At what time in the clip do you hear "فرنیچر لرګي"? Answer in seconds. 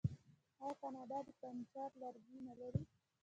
1.39-2.37